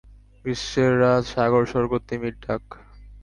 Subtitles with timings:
[0.45, 2.63] গ্রীষ্মের রাত, সাগর-স্বর্গ, তিমির ডাক।